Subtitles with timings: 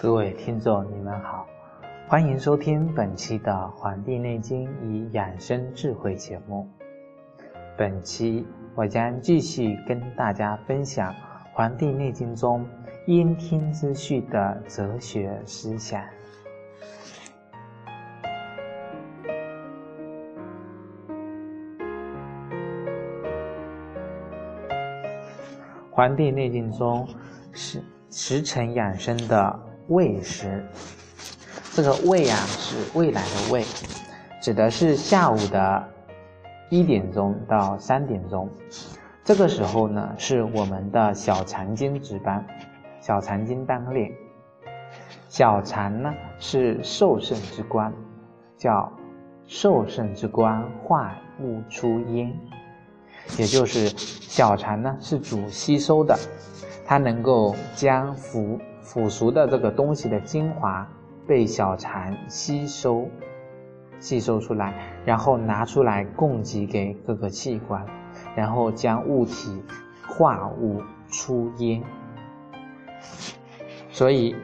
[0.00, 1.47] 各位听众，你们好，
[2.10, 6.66] 欢迎收听本期的《黄帝内经与养生智慧》节目。
[7.76, 11.12] 本期我将继续跟大家分享
[11.52, 12.66] 《黄帝内经》中
[13.06, 16.02] 阴听之序的哲学思想。
[25.90, 27.06] 《黄帝内经》中
[27.52, 29.68] 是时辰养生的。
[29.88, 30.62] 未时，
[31.78, 33.64] 这个未啊是未来的未，
[34.42, 35.88] 指的是下午的
[36.70, 38.50] 一点钟到三点钟。
[39.22, 42.44] 这个时候呢，是我们的小肠经值班，
[43.00, 44.12] 小肠经当令。
[45.28, 47.94] 小肠呢是受盛之官，
[48.56, 48.92] 叫
[49.46, 52.36] 受盛之官化物出阴，
[53.38, 56.18] 也就是小肠呢是主吸收的，
[56.84, 58.58] 它能够将腐。
[58.80, 60.88] 腐熟的这个东西的精华
[61.28, 63.06] 被小肠吸收，
[64.00, 67.84] 吸收出来，然后拿出来供给给各个器官，
[68.34, 69.62] 然后将物体
[70.08, 71.84] 化物出阴。
[73.90, 74.34] 所以，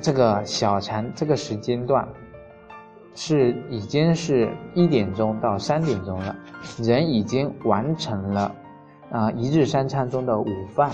[0.00, 2.08] 这个小肠这个时间段
[3.14, 6.34] 是已经是一点钟到三点钟了，
[6.78, 8.54] 人已经完成了
[9.10, 10.90] 啊一日三餐中的午饭。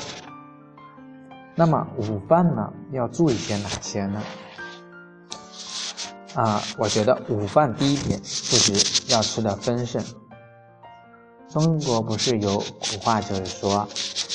[1.55, 4.21] 那么午饭呢，要注意些哪些呢？
[6.37, 10.05] 啊，我觉得午饭第一点就是要吃的丰盛。
[11.49, 13.89] 中国不是有古话，就是说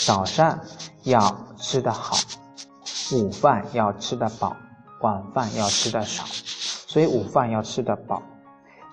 [0.03, 0.59] 早上
[1.03, 2.17] 要吃得好，
[3.13, 4.57] 午饭要吃得饱，
[5.01, 6.25] 晚饭要吃得少。
[6.87, 8.23] 所以午饭要吃得饱，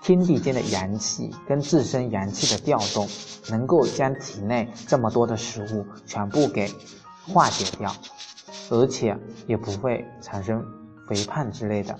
[0.03, 3.09] 天地间的阳气跟自身阳气的调动，
[3.49, 6.71] 能够将体内这么多的食物全部给
[7.27, 7.91] 化解掉。
[8.69, 9.17] 而且
[9.47, 10.63] 也不会产生
[11.07, 11.97] 肥胖之类的，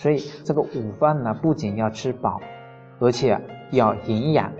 [0.00, 2.40] 所以这个午饭呢，不仅要吃饱，
[3.00, 3.38] 而且
[3.70, 4.50] 要营养，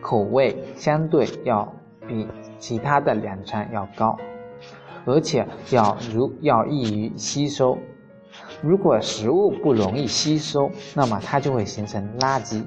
[0.00, 1.74] 口味相对要
[2.06, 2.28] 比
[2.60, 4.16] 其他的两餐要高，
[5.04, 7.76] 而且要如要易于吸收。
[8.62, 12.62] 如果食物不容易吸收，那么它就会形成垃圾。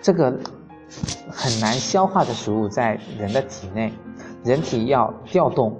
[0.00, 0.30] 这个
[1.28, 3.92] 很难消化的食物在人的体内，
[4.42, 5.78] 人体要调动。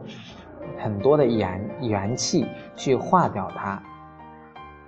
[0.78, 2.46] 很多的阳元气
[2.76, 3.82] 去化掉它，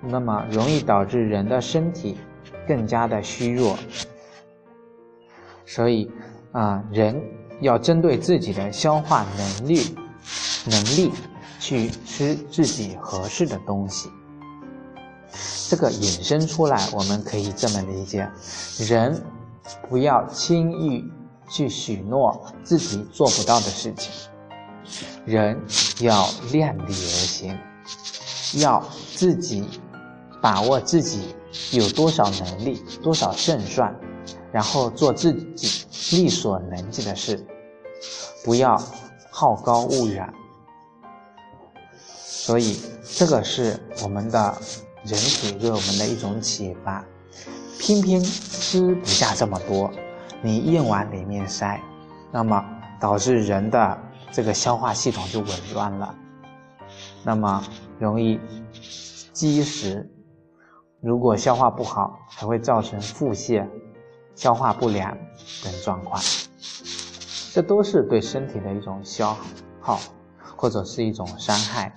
[0.02, 2.18] 那么容易导致人的身体
[2.66, 3.78] 更加的虚弱。
[5.64, 6.10] 所以
[6.52, 7.22] 啊，人
[7.60, 9.96] 要针对自己的消化能力
[10.66, 11.10] 能力
[11.58, 14.10] 去吃自己合适的东西。
[15.68, 18.28] 这个引申出来，我们可以这么理解：
[18.80, 19.24] 人
[19.88, 21.02] 不要轻易
[21.48, 24.12] 去许诺自己做不到的事情。
[25.24, 25.58] 人
[26.00, 27.58] 要量力而行，
[28.60, 29.66] 要自己
[30.42, 31.34] 把握自己
[31.70, 33.94] 有多少能力、多少胜算，
[34.52, 35.86] 然后做自己
[36.16, 37.42] 力所能及的事，
[38.44, 38.76] 不要
[39.30, 40.30] 好高骛远。
[42.04, 44.54] 所以，这个是我们的
[45.04, 47.02] 人体给我们的一种启发。
[47.78, 49.90] 偏偏吃不下这么多，
[50.42, 51.80] 你硬往里面塞，
[52.32, 52.62] 那么
[53.00, 53.98] 导致人的。
[54.34, 56.14] 这个消化系统就紊乱了，
[57.22, 57.62] 那么
[57.98, 58.40] 容易
[59.34, 60.10] 积食，
[61.02, 63.68] 如果消化不好，还会造成腹泻、
[64.36, 65.10] 消化不良
[65.64, 66.22] 等状况，
[67.52, 69.36] 这都是对身体的一种消
[69.80, 69.98] 耗，
[70.54, 71.92] 或者是一种伤害。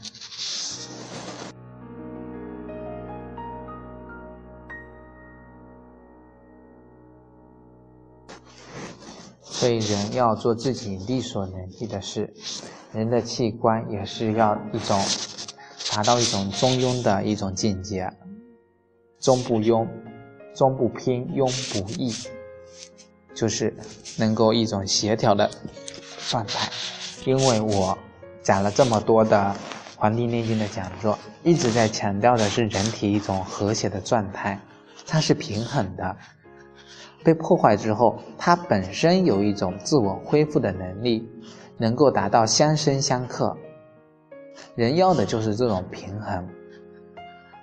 [9.43, 12.33] 所以，人要做自己力所能及的事，
[12.91, 14.99] 人的器官也是要一种
[15.91, 18.11] 达到一种中庸的一种境界，
[19.25, 19.87] 中不庸，
[20.53, 22.13] 中不偏，庸不易，
[23.33, 23.73] 就是
[24.19, 25.49] 能够一种协调的
[26.29, 26.69] 状态。
[27.25, 27.97] 因为我
[28.43, 29.35] 讲了这么多的
[29.99, 34.59] 《黄帝内经》的讲座，一直在强调的是人体一种和谐的状态，
[35.07, 36.15] 它是平衡的。
[37.23, 41.27] 被破坏之后，它本身有一种自我恢复的能力，
[41.79, 43.57] 能够达到相生相克。
[44.75, 46.47] 人要的就是这种平衡，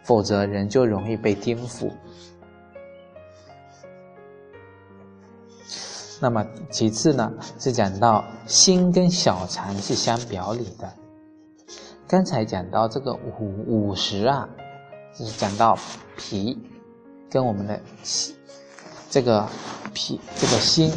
[0.03, 1.91] 否则人就容易被颠覆。
[6.21, 10.93] 那么其次呢，是讲到心跟小禅是相表里的。
[12.07, 14.49] 刚才讲到这个五五十啊，
[15.19, 15.77] 就是讲到
[16.17, 16.57] 脾
[17.29, 17.81] 跟我们的
[19.11, 19.49] 这个
[19.93, 20.93] 脾这个心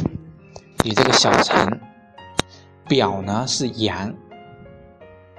[0.84, 1.80] 与这个小禅
[2.86, 4.14] 表呢是阳，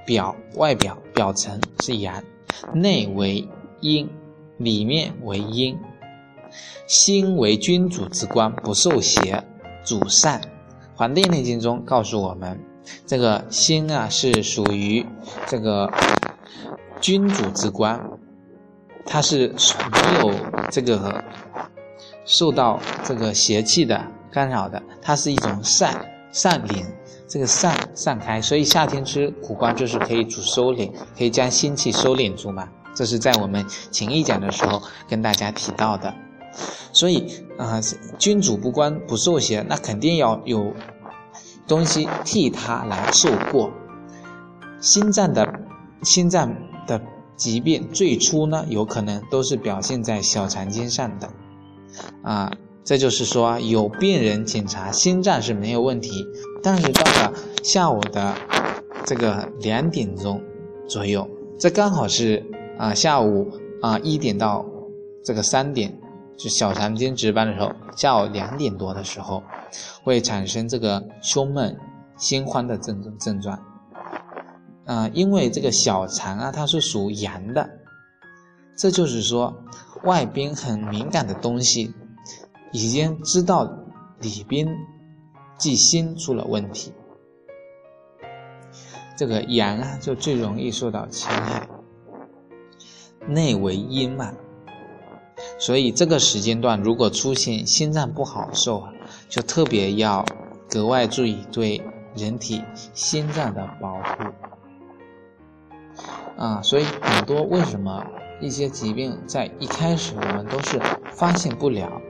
[0.06, 2.22] 表外表表层是阳，
[2.74, 3.48] 内为
[3.82, 4.10] 阴，
[4.58, 5.78] 里面为阴。
[6.88, 9.44] 心为君主之官，不受邪，
[9.84, 10.40] 主善。
[10.96, 12.60] 《黄帝内经》中告诉我们。
[13.06, 15.06] 这个心啊，是属于
[15.46, 15.92] 这个
[17.02, 18.02] 君主之官，
[19.06, 19.54] 它是
[19.92, 20.34] 没有
[20.72, 21.22] 这个
[22.24, 24.02] 受到这个邪气的
[24.32, 25.94] 干扰的，它是一种善
[26.32, 26.86] 善灵，
[27.28, 32.70] 这个善散开，所以夏天吃苦瓜就是可以主收敛，可以将心气收敛住嘛。
[32.98, 36.14] 这是在我们情义讲的时候跟大家提到的。
[36.92, 37.80] 所以啊，
[38.18, 40.74] 君主不官不受邪，那肯定要有。
[41.68, 43.70] 东西替他来受过，
[44.80, 45.60] 心脏的
[46.02, 46.56] 心脏
[46.88, 47.02] 的
[47.36, 51.30] 疾病最初呢，有可能都是表现在小肠经上的，
[52.24, 52.50] 啊，
[52.86, 56.26] 这就是说有病人检查心脏是没有问题，
[56.64, 58.34] 但是到了下午的
[59.04, 60.42] 这个两点钟
[60.88, 61.30] 左右，
[61.60, 62.42] 这刚好是
[62.78, 63.52] 啊下午
[63.82, 64.66] 啊一点到
[65.24, 66.00] 这个三点，
[66.38, 69.44] 就小肠经值班的时候，下午两点多的时候。
[70.02, 71.78] 会产生这个胸闷、
[72.16, 73.60] 心慌的症症状，
[74.86, 77.70] 啊，因为这个小肠啊，它是属阳的，
[78.78, 79.54] 这就是说，
[80.04, 81.94] 外边很敏感的东西，
[82.72, 83.70] 已经知道
[84.22, 84.66] 里边
[85.58, 86.94] 即心出了问题，
[89.18, 91.68] 这个阳啊，就最容易受到侵害，
[93.28, 94.34] 内为阴嘛。
[95.60, 98.94] 所以这个时间段，如果出现心脏不好受啊，
[99.30, 100.26] 就特别要
[100.70, 101.82] 格外注意对
[102.16, 102.64] 人体
[102.94, 104.02] 心脏的保护
[106.38, 106.62] 啊。
[106.62, 108.04] 所以很多为什么
[108.40, 110.82] 一些疾病在一开始我们都是
[111.12, 112.02] 发现不了？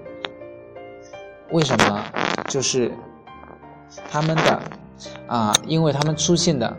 [1.51, 2.03] 为什么？
[2.47, 2.93] 就是
[4.09, 4.61] 他们的
[5.27, 6.77] 啊，因为他们出现的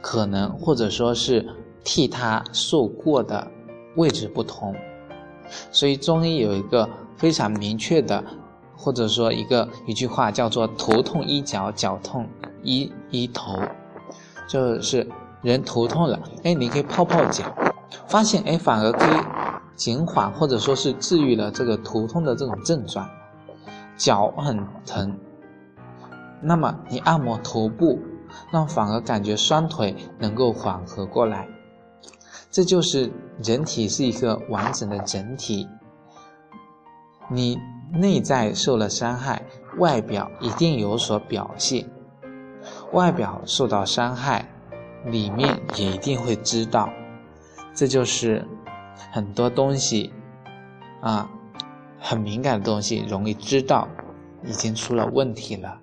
[0.00, 1.46] 可能或者说是
[1.84, 3.48] 替他受过的
[3.96, 4.74] 位置不同。
[5.70, 8.22] 所以中医有一个非常明确的，
[8.76, 12.26] 或者说一个一句话叫做“头痛医脚，脚痛
[12.62, 13.58] 医医头”，
[14.48, 15.06] 就是
[15.42, 17.44] 人头痛了，哎，你可以泡泡脚，
[18.06, 19.18] 发现哎反而可以
[19.76, 23.08] 减缓或者说是治愈了这个头痛的这种症状。
[23.96, 25.16] 脚很疼，
[26.42, 27.98] 那么你按摩头部，
[28.52, 31.48] 那反而感觉双腿能够缓和过来。
[32.56, 33.12] 这就是
[33.44, 35.68] 人体是一个完整的整体，
[37.30, 37.58] 你
[37.92, 39.44] 内在受了伤害，
[39.76, 41.86] 外表一定有所表现。
[42.92, 44.48] 外表受到伤害，
[45.04, 46.88] 里面也一定会知道。
[47.74, 48.48] 这就是
[49.12, 50.10] 很多东西
[51.02, 51.28] 啊，
[52.00, 53.86] 很敏感的东西，容易知道
[54.46, 55.78] 已经出了问题了。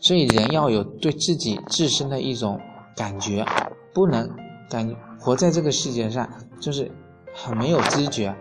[0.00, 2.60] 所以人要有对自己自身的一种
[2.96, 3.46] 感觉，
[3.94, 4.28] 不能
[4.68, 4.92] 感。
[5.20, 6.28] 活在这个世界上，
[6.60, 6.90] 就是
[7.34, 8.34] 很没有知觉。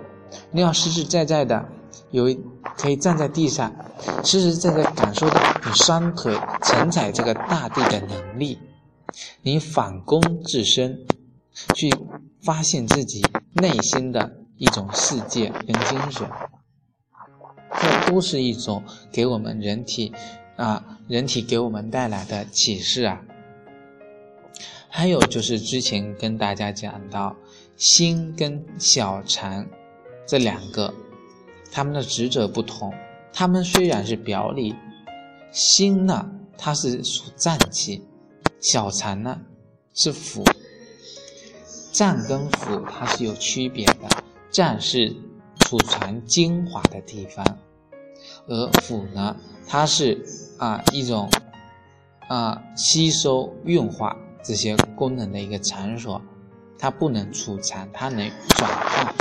[0.51, 1.67] 你要实实在在的
[2.11, 2.25] 有
[2.77, 3.73] 可以站在地上，
[4.23, 8.57] 实实在在感受到你双腿承载这个大地的能力。
[9.41, 11.05] 你反攻自身，
[11.73, 11.91] 去
[12.43, 16.29] 发现自己内心的一种世界跟精神，
[17.81, 20.13] 这都是一种给我们人体
[20.55, 23.19] 啊，人体给我们带来的启示啊。
[24.91, 27.35] 还有就是之前跟大家讲到，
[27.77, 29.65] 心跟小肠
[30.25, 30.93] 这两个，
[31.71, 32.91] 他们的职责不同。
[33.31, 34.75] 他们虽然是表里，
[35.51, 38.03] 心呢它是属脏气，
[38.59, 39.39] 小肠呢
[39.93, 40.43] 是腑。
[41.91, 44.09] 脏跟腑它是有区别的，
[44.49, 45.15] 脏是
[45.59, 47.45] 储藏精华的地方，
[48.47, 49.35] 而腑呢
[49.67, 50.19] 它是
[50.57, 51.29] 啊一种
[52.27, 54.17] 啊吸收运化。
[54.41, 56.21] 这些功能的一个场所，
[56.77, 59.13] 它不能储藏，它能转化。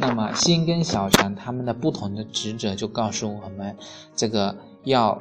[0.00, 3.76] 那么心跟小肠它们的不同的职责，就告诉我们，
[4.16, 5.20] 这个要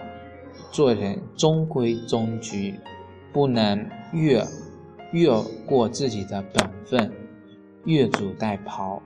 [0.72, 2.80] 做人中规中矩，
[3.34, 4.46] 不能越
[5.12, 5.30] 越
[5.66, 7.12] 过自己的本分，
[7.84, 9.02] 越俎代庖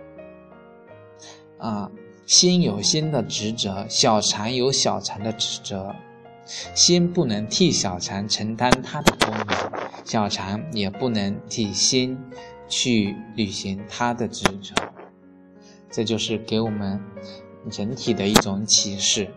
[1.58, 1.90] 啊。
[2.32, 5.94] 心有心的职责，小肠有小肠的职责。
[6.74, 9.72] 心不能替小肠承担它的功能，
[10.06, 12.18] 小肠也不能替心
[12.70, 14.74] 去履行他的职责。
[15.92, 17.02] 这就是给我们
[17.70, 19.30] 人体的一种启示。